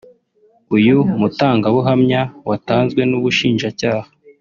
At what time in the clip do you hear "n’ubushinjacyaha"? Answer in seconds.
3.09-4.07